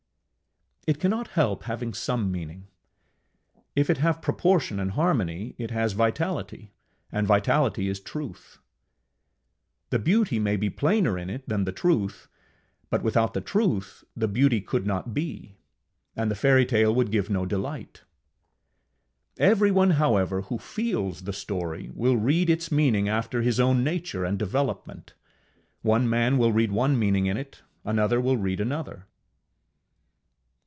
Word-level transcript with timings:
ŌĆØ 0.87 0.95
It 0.95 0.99
cannot 0.99 1.27
help 1.29 1.63
having 1.65 1.93
some 1.93 2.31
meaning; 2.31 2.67
if 3.75 3.87
it 3.91 3.99
have 3.99 4.19
proportion 4.19 4.79
and 4.79 4.91
harmony 4.93 5.53
it 5.59 5.69
has 5.69 5.93
vitality, 5.93 6.73
and 7.11 7.27
vitality 7.27 7.87
is 7.87 7.99
truth. 7.99 8.57
The 9.91 9.99
beauty 9.99 10.39
may 10.39 10.57
be 10.57 10.71
plainer 10.71 11.19
in 11.19 11.29
it 11.29 11.47
than 11.47 11.63
the 11.65 11.71
truth, 11.71 12.27
but 12.89 13.03
without 13.03 13.35
the 13.35 13.41
truth 13.41 14.03
the 14.17 14.27
beauty 14.27 14.59
could 14.59 14.87
not 14.87 15.13
be, 15.13 15.55
and 16.15 16.31
the 16.31 16.35
fairytale 16.35 16.93
would 16.95 17.11
give 17.11 17.29
no 17.29 17.45
delight. 17.45 18.01
Everyone, 19.37 19.91
however, 19.91 20.41
who 20.41 20.57
feels 20.57 21.21
the 21.25 21.31
story, 21.33 21.91
will 21.93 22.17
read 22.17 22.49
its 22.49 22.71
meaning 22.71 23.07
after 23.07 23.43
his 23.43 23.59
own 23.59 23.83
nature 23.83 24.25
and 24.25 24.39
development: 24.39 25.13
one 25.83 26.09
man 26.09 26.39
will 26.39 26.51
read 26.51 26.71
one 26.71 26.97
meaning 26.97 27.27
in 27.27 27.37
it, 27.37 27.61
another 27.85 28.19
will 28.19 28.35
read 28.37 28.59
another. 28.59 29.05